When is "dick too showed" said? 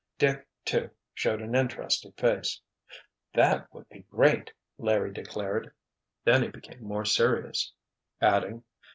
0.17-1.43